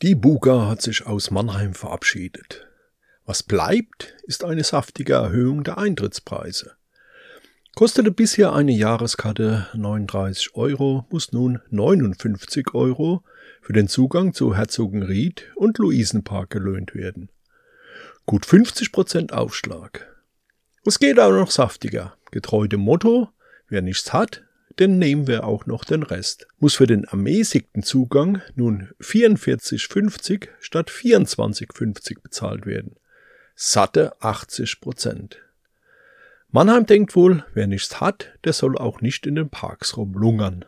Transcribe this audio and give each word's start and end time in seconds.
Die 0.00 0.14
Buga 0.14 0.68
hat 0.68 0.80
sich 0.80 1.06
aus 1.06 1.32
Mannheim 1.32 1.74
verabschiedet. 1.74 2.68
Was 3.24 3.42
bleibt, 3.42 4.16
ist 4.22 4.44
eine 4.44 4.62
saftige 4.62 5.14
Erhöhung 5.14 5.64
der 5.64 5.76
Eintrittspreise. 5.76 6.76
Kostete 7.74 8.10
bisher 8.10 8.54
eine 8.54 8.72
Jahreskarte 8.72 9.66
39 9.74 10.54
Euro, 10.54 11.04
muss 11.10 11.32
nun 11.32 11.60
59 11.70 12.74
Euro 12.74 13.22
für 13.60 13.72
den 13.72 13.86
Zugang 13.86 14.32
zu 14.32 14.56
Herzogenried 14.56 15.52
und 15.56 15.78
Luisenpark 15.78 16.50
gelöhnt 16.50 16.94
werden. 16.94 17.28
Gut 18.24 18.46
50 18.46 18.92
Prozent 18.92 19.32
Aufschlag. 19.32 20.06
Es 20.84 20.98
geht 20.98 21.20
auch 21.20 21.32
noch 21.32 21.50
saftiger. 21.50 22.16
Getreu 22.30 22.66
dem 22.66 22.80
Motto, 22.80 23.28
wer 23.68 23.82
nichts 23.82 24.12
hat, 24.12 24.44
denn 24.78 24.98
nehmen 24.98 25.26
wir 25.26 25.44
auch 25.44 25.66
noch 25.66 25.84
den 25.84 26.02
Rest. 26.02 26.46
Muss 26.58 26.76
für 26.76 26.86
den 26.86 27.04
ermäßigten 27.04 27.82
Zugang 27.82 28.40
nun 28.54 28.90
44,50 29.00 30.48
statt 30.60 30.90
24,50 30.90 32.22
bezahlt 32.22 32.66
werden. 32.66 32.96
Satte 33.54 34.20
80 34.22 34.80
Prozent. 34.80 35.38
Mannheim 36.50 36.86
denkt 36.86 37.14
wohl, 37.16 37.44
wer 37.54 37.66
nichts 37.66 38.00
hat, 38.00 38.32
der 38.44 38.52
soll 38.52 38.78
auch 38.78 39.00
nicht 39.00 39.26
in 39.26 39.34
den 39.34 39.50
Parks 39.50 39.96
rumlungern. 39.96 40.64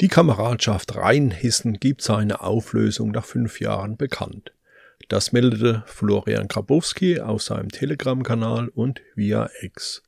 Die 0.00 0.08
Kameradschaft 0.08 0.96
Rheinhissen 0.96 1.74
gibt 1.74 2.02
seine 2.02 2.40
Auflösung 2.40 3.10
nach 3.10 3.24
fünf 3.24 3.60
Jahren 3.60 3.96
bekannt. 3.96 4.52
Das 5.08 5.32
meldete 5.32 5.84
Florian 5.86 6.48
Grabowski 6.48 7.20
auf 7.20 7.42
seinem 7.42 7.70
Telegram-Kanal 7.70 8.68
und 8.68 9.00
via 9.14 9.48
X. 9.62 10.02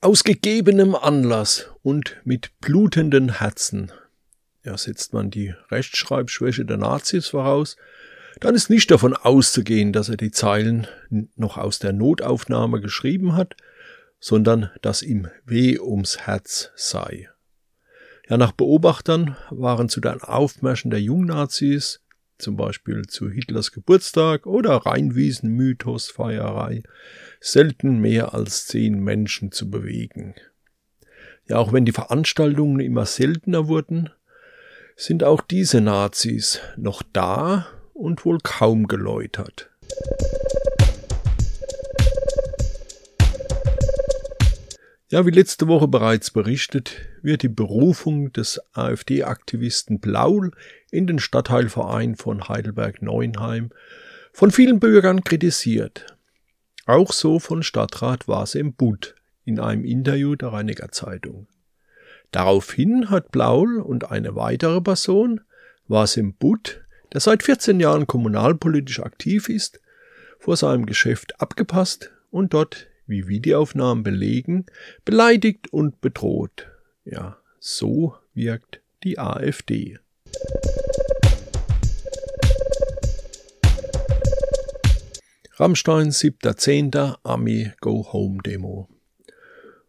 Aus 0.00 0.24
gegebenem 0.24 0.94
Anlass 0.94 1.70
und 1.82 2.16
mit 2.24 2.52
blutenden 2.60 3.38
Herzen 3.38 3.90
ja, 4.66 4.76
setzt 4.76 5.14
man 5.14 5.30
die 5.30 5.54
Rechtschreibschwäche 5.70 6.64
der 6.64 6.76
Nazis 6.76 7.28
voraus, 7.28 7.76
dann 8.40 8.54
ist 8.54 8.68
nicht 8.68 8.90
davon 8.90 9.14
auszugehen, 9.14 9.92
dass 9.92 10.10
er 10.10 10.16
die 10.16 10.32
Zeilen 10.32 10.86
noch 11.36 11.56
aus 11.56 11.78
der 11.78 11.94
Notaufnahme 11.94 12.80
geschrieben 12.80 13.34
hat, 13.34 13.56
sondern 14.18 14.70
dass 14.82 15.02
ihm 15.02 15.28
weh 15.46 15.78
ums 15.78 16.18
Herz 16.18 16.72
sei. 16.74 17.30
Ja, 18.28 18.36
nach 18.36 18.52
Beobachtern 18.52 19.36
waren 19.50 19.88
zu 19.88 20.00
den 20.00 20.20
Aufmärschen 20.20 20.90
der 20.90 21.00
Jungnazis 21.00 22.02
zum 22.38 22.56
Beispiel 22.56 23.06
zu 23.06 23.30
Hitlers 23.30 23.72
Geburtstag 23.72 24.46
oder 24.46 24.76
Rheinwiesen-Mythosfeierei, 24.76 26.82
selten 27.40 27.98
mehr 27.98 28.34
als 28.34 28.66
zehn 28.66 29.00
Menschen 29.00 29.52
zu 29.52 29.70
bewegen. 29.70 30.34
Ja, 31.48 31.58
auch 31.58 31.72
wenn 31.72 31.84
die 31.84 31.92
Veranstaltungen 31.92 32.80
immer 32.80 33.06
seltener 33.06 33.68
wurden, 33.68 34.10
sind 34.96 35.22
auch 35.22 35.40
diese 35.40 35.80
Nazis 35.80 36.60
noch 36.76 37.02
da 37.12 37.68
und 37.92 38.24
wohl 38.24 38.38
kaum 38.42 38.88
geläutert. 38.88 39.70
Ja, 45.08 45.24
wie 45.24 45.30
letzte 45.30 45.68
Woche 45.68 45.86
bereits 45.86 46.32
berichtet, 46.32 46.96
wird 47.22 47.44
die 47.44 47.48
Berufung 47.48 48.32
des 48.32 48.60
AfD-Aktivisten 48.72 50.00
Blaul 50.00 50.50
in 50.90 51.06
den 51.06 51.20
Stadtteilverein 51.20 52.16
von 52.16 52.48
Heidelberg-Neuenheim 52.48 53.70
von 54.32 54.50
vielen 54.50 54.80
Bürgern 54.80 55.22
kritisiert. 55.22 56.16
Auch 56.86 57.12
so 57.12 57.38
von 57.38 57.62
Stadtrat 57.62 58.26
Wasem 58.26 58.74
Butt 58.74 59.14
in 59.44 59.60
einem 59.60 59.84
Interview 59.84 60.34
der 60.34 60.48
Rheiniger 60.48 60.90
Zeitung. 60.90 61.46
Daraufhin 62.32 63.08
hat 63.08 63.30
Blaul 63.30 63.78
und 63.78 64.10
eine 64.10 64.34
weitere 64.34 64.80
Person, 64.80 65.40
Wasem 65.86 66.34
Butt, 66.34 66.84
der 67.12 67.20
seit 67.20 67.44
14 67.44 67.78
Jahren 67.78 68.08
kommunalpolitisch 68.08 68.98
aktiv 68.98 69.48
ist, 69.48 69.80
vor 70.40 70.56
seinem 70.56 70.84
Geschäft 70.84 71.40
abgepasst 71.40 72.10
und 72.32 72.54
dort 72.54 72.88
wie 73.06 73.28
Videoaufnahmen 73.28 74.02
belegen, 74.02 74.66
beleidigt 75.04 75.72
und 75.72 76.00
bedroht. 76.00 76.68
Ja, 77.04 77.38
so 77.58 78.16
wirkt 78.34 78.80
die 79.04 79.18
AfD. 79.18 79.98
Rammstein 85.58 86.10
7.10. 86.10 87.16
Army 87.22 87.72
Go 87.80 88.12
Home 88.12 88.42
Demo. 88.44 88.88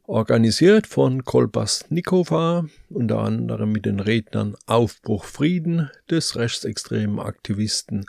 Organisiert 0.04 0.88
von 0.88 1.26
Kolbas 1.26 1.84
Nikova, 1.90 2.66
unter 2.90 3.20
anderem 3.20 3.74
mit 3.74 3.86
den 3.86 4.00
Rednern 4.00 4.56
Aufbruch 4.66 5.26
Frieden 5.26 5.92
des 6.10 6.38
rechtsextremen 6.38 7.20
Aktivisten 7.20 8.06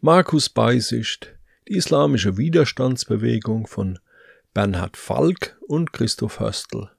Markus 0.00 0.48
Beisicht, 0.48 1.34
die 1.68 1.74
islamische 1.74 2.38
Widerstandsbewegung 2.38 3.66
von 3.66 3.98
Bernhard 4.54 4.98
Falk 4.98 5.58
und 5.66 5.94
Christoph 5.94 6.38
Höstl. 6.38 6.90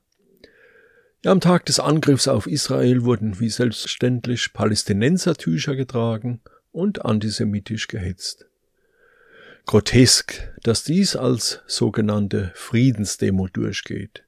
Ja, 1.24 1.31
am 1.31 1.40
Tag 1.40 1.68
des 1.68 1.80
Angriffs 1.80 2.28
auf 2.28 2.47
Israel 2.47 3.03
wurden 3.03 3.40
wie 3.40 3.50
selbstverständlich 3.50 4.53
Palästinensertücher 4.53 5.75
getragen 5.75 6.41
und 6.72 7.06
antisemitisch 7.06 7.88
gehetzt. 7.88 8.47
Grotesk, 9.68 10.52
dass 10.64 10.84
dies 10.84 11.16
als 11.16 11.62
sogenannte 11.68 12.52
Friedensdemo 12.56 13.47
durchgeht. 13.47 14.24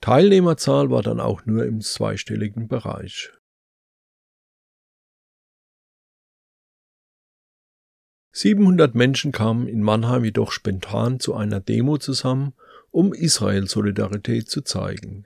Teilnehmerzahl 0.00 0.90
war 0.90 1.02
dann 1.02 1.20
auch 1.20 1.44
nur 1.44 1.64
im 1.66 1.82
zweistelligen 1.82 2.68
Bereich. 2.68 3.30
700 8.36 8.96
Menschen 8.96 9.30
kamen 9.30 9.68
in 9.68 9.80
Mannheim 9.80 10.24
jedoch 10.24 10.50
spontan 10.50 11.20
zu 11.20 11.34
einer 11.34 11.60
Demo 11.60 11.98
zusammen, 11.98 12.52
um 12.90 13.14
Israel-Solidarität 13.14 14.50
zu 14.50 14.62
zeigen. 14.62 15.24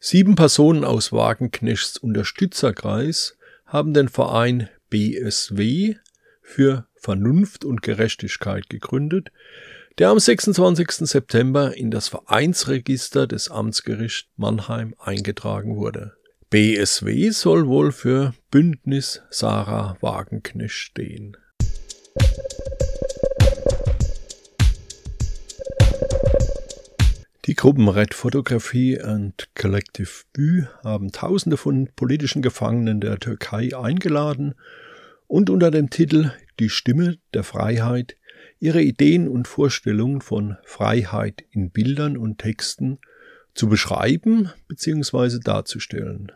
Sieben 0.00 0.34
Personen 0.34 0.82
aus 0.82 1.12
Wagenknechts 1.12 1.98
Unterstützerkreis 1.98 3.36
haben 3.66 3.92
den 3.92 4.08
Verein 4.08 4.70
BSW 4.88 5.96
für 6.40 6.86
Vernunft 6.94 7.66
und 7.66 7.82
Gerechtigkeit 7.82 8.70
gegründet, 8.70 9.30
der 9.98 10.08
am 10.08 10.18
26. 10.18 11.06
September 11.06 11.76
in 11.76 11.90
das 11.90 12.08
Vereinsregister 12.08 13.26
des 13.26 13.50
Amtsgerichts 13.50 14.30
Mannheim 14.38 14.94
eingetragen 14.98 15.76
wurde. 15.76 16.14
BSW 16.52 17.30
soll 17.30 17.68
wohl 17.68 17.92
für 17.92 18.34
Bündnis 18.50 19.22
Sarah 19.30 19.96
Wagenknecht 20.00 20.74
stehen. 20.74 21.36
Die 27.46 27.54
Gruppen 27.54 27.88
Red 27.88 28.14
Photography 28.14 29.00
und 29.00 29.48
Collective 29.54 30.24
Bü 30.32 30.64
haben 30.82 31.12
Tausende 31.12 31.56
von 31.56 31.88
politischen 31.94 32.42
Gefangenen 32.42 33.00
der 33.00 33.20
Türkei 33.20 33.70
eingeladen 33.76 34.56
und 35.28 35.50
unter 35.50 35.70
dem 35.70 35.88
Titel 35.88 36.32
Die 36.58 36.68
Stimme 36.68 37.18
der 37.32 37.44
Freiheit 37.44 38.16
ihre 38.58 38.82
Ideen 38.82 39.28
und 39.28 39.46
Vorstellungen 39.46 40.20
von 40.20 40.56
Freiheit 40.64 41.44
in 41.52 41.70
Bildern 41.70 42.16
und 42.16 42.38
Texten 42.38 42.98
zu 43.54 43.68
beschreiben 43.68 44.50
bzw. 44.66 45.38
darzustellen. 45.38 46.32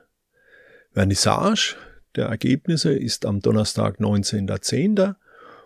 Vernissage 0.95 1.75
der 2.15 2.27
Ergebnisse 2.27 2.93
ist 2.93 3.27
am 3.27 3.41
Donnerstag 3.41 3.99
19.10. 3.99 5.17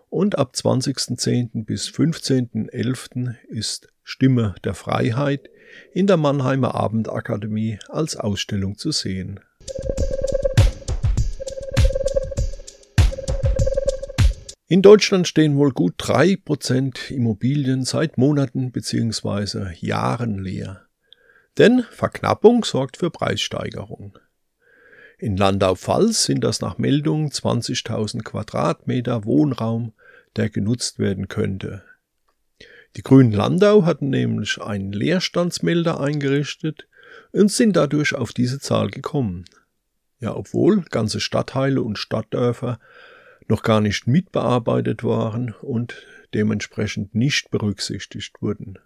und 0.09 0.39
ab 0.39 0.53
20.10. 0.55 1.67
bis 1.67 1.91
15.11. 1.91 3.35
ist 3.47 3.93
Stimme 4.03 4.55
der 4.65 4.73
Freiheit 4.73 5.51
in 5.93 6.07
der 6.07 6.17
Mannheimer 6.17 6.75
Abendakademie 6.75 7.79
als 7.91 8.17
Ausstellung 8.17 8.79
zu 8.79 8.91
sehen. 8.91 9.39
In 14.67 14.81
Deutschland 14.81 15.29
stehen 15.29 15.59
wohl 15.59 15.73
gut 15.73 15.93
drei 15.99 16.37
Prozent 16.37 17.11
Immobilien 17.11 17.85
seit 17.85 18.17
Monaten 18.17 18.73
bzw. 18.73 19.75
Jahren 19.75 20.39
leer. 20.39 20.87
Denn 21.59 21.85
Verknappung 21.91 22.65
sorgt 22.65 22.97
für 22.97 23.11
Preissteigerung. 23.11 24.19
In 25.21 25.37
Landau-Pfalz 25.37 26.25
sind 26.25 26.45
das 26.45 26.61
nach 26.61 26.79
Meldung 26.79 27.31
20.000 27.31 28.23
Quadratmeter 28.23 29.25
Wohnraum, 29.25 29.93
der 30.37 30.49
genutzt 30.49 31.01
werden 31.01 31.27
könnte. 31.27 31.83
Die 32.95 33.03
Grünen 33.03 33.33
Landau 33.33 33.85
hatten 33.85 34.11
nämlich 34.11 34.63
einen 34.63 34.93
Leerstandsmelder 34.93 35.99
eingerichtet 35.99 36.87
und 37.33 37.51
sind 37.51 37.75
dadurch 37.75 38.15
auf 38.15 38.33
diese 38.33 38.61
Zahl 38.61 38.91
gekommen. 38.91 39.45
Ja, 40.21 40.37
obwohl 40.37 40.83
ganze 40.83 41.19
Stadtteile 41.19 41.83
und 41.83 41.99
Stadtdörfer 41.99 42.79
noch 43.49 43.63
gar 43.63 43.81
nicht 43.81 44.07
mitbearbeitet 44.07 45.03
waren 45.03 45.53
und 45.63 46.07
dementsprechend 46.33 47.17
nicht 47.17 47.51
berücksichtigt 47.51 48.41
wurden. 48.41 48.79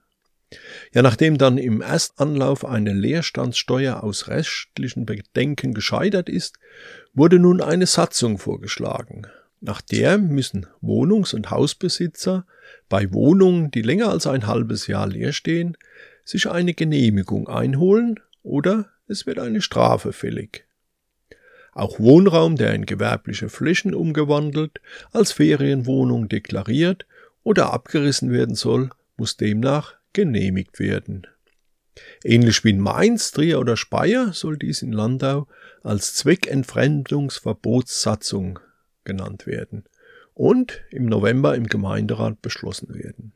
Ja, 0.92 1.02
nachdem 1.02 1.38
dann 1.38 1.58
im 1.58 1.80
Erstanlauf 1.80 2.64
eine 2.64 2.92
Leerstandssteuer 2.92 4.02
aus 4.02 4.28
rechtlichen 4.28 5.06
Bedenken 5.06 5.74
gescheitert 5.74 6.28
ist, 6.28 6.58
wurde 7.14 7.38
nun 7.38 7.60
eine 7.60 7.86
Satzung 7.86 8.38
vorgeschlagen. 8.38 9.26
Nach 9.60 9.80
der 9.80 10.18
müssen 10.18 10.66
Wohnungs- 10.80 11.34
und 11.34 11.50
Hausbesitzer 11.50 12.46
bei 12.88 13.12
Wohnungen, 13.12 13.70
die 13.70 13.82
länger 13.82 14.10
als 14.10 14.26
ein 14.26 14.46
halbes 14.46 14.88
Jahr 14.88 15.06
leer 15.06 15.32
stehen, 15.32 15.76
sich 16.24 16.50
eine 16.50 16.74
Genehmigung 16.74 17.48
einholen 17.48 18.18
oder 18.42 18.90
es 19.06 19.26
wird 19.26 19.38
eine 19.38 19.62
Strafe 19.62 20.12
fällig. 20.12 20.66
Auch 21.72 21.98
Wohnraum, 21.98 22.56
der 22.56 22.74
in 22.74 22.86
gewerbliche 22.86 23.48
Flächen 23.48 23.94
umgewandelt, 23.94 24.80
als 25.12 25.32
Ferienwohnung 25.32 26.28
deklariert 26.28 27.06
oder 27.44 27.72
abgerissen 27.72 28.30
werden 28.30 28.54
soll, 28.54 28.90
muss 29.16 29.36
demnach 29.36 29.94
genehmigt 30.12 30.78
werden. 30.78 31.26
Ähnlich 32.24 32.64
wie 32.64 32.70
in 32.70 32.80
Mainz, 32.80 33.32
Trier 33.32 33.60
oder 33.60 33.76
Speyer 33.76 34.32
soll 34.32 34.56
dies 34.56 34.80
in 34.82 34.92
Landau 34.92 35.46
als 35.82 36.14
Zweckentfremdungsverbotssatzung 36.14 38.58
genannt 39.04 39.46
werden 39.46 39.84
und 40.34 40.80
im 40.90 41.04
November 41.06 41.54
im 41.54 41.66
Gemeinderat 41.66 42.40
beschlossen 42.40 42.94
werden. 42.94 43.34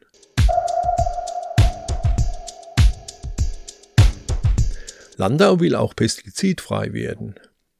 Landau 5.18 5.60
will 5.60 5.74
auch 5.74 5.96
pestizidfrei 5.96 6.92
werden. 6.92 7.36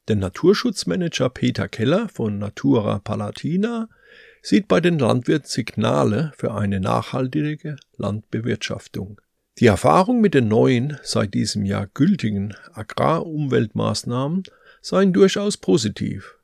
Der 0.08 0.16
Naturschutzmanager 0.16 1.28
Peter 1.28 1.68
Keller 1.68 2.08
von 2.08 2.38
Natura 2.38 2.98
Palatina 3.00 3.90
sieht 4.46 4.68
bei 4.68 4.80
den 4.80 5.00
Landwirten 5.00 5.48
Signale 5.48 6.30
für 6.36 6.54
eine 6.54 6.78
nachhaltige 6.78 7.74
Landbewirtschaftung. 7.96 9.20
Die 9.58 9.66
Erfahrung 9.66 10.20
mit 10.20 10.34
den 10.34 10.46
neuen, 10.46 10.98
seit 11.02 11.34
diesem 11.34 11.64
Jahr 11.64 11.88
gültigen 11.88 12.54
Agrarumweltmaßnahmen 12.72 14.44
seien 14.80 15.12
durchaus 15.12 15.56
positiv. 15.56 16.36